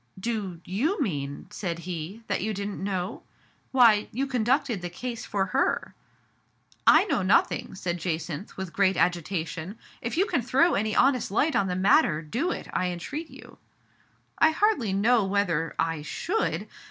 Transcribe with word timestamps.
"Do 0.19 0.59
you 0.65 0.99
mean," 0.99 1.45
said 1.51 1.77
he," 1.77 2.23
that 2.27 2.41
you 2.41 2.55
didn't 2.55 2.83
know? 2.83 3.21
Why, 3.71 4.07
you 4.11 4.25
conducted 4.25 4.81
the 4.81 4.89
case 4.89 5.25
for 5.27 5.45
her.''" 5.53 5.93
I 6.97 7.05
know 7.05 7.21
nothing," 7.21 7.75
said 7.75 7.99
Jacynth, 7.99 8.57
with 8.57 8.73
great 8.73 8.97
agitation." 8.97 9.77
If 10.01 10.17
you 10.17 10.25
can 10.25 10.41
throw 10.41 10.73
any 10.73 10.95
honest 10.95 11.29
light 11.29 11.55
on 11.55 11.67
the 11.67 11.75
matter, 11.75 12.23
do 12.23 12.49
it, 12.49 12.67
I 12.73 12.87
entreat 12.87 13.29
you."" 13.29 13.59
I 14.39 14.49
hardly 14.49 14.91
know 14.91 15.23
whether 15.23 15.75
I 15.77 16.01
should. 16.01 16.67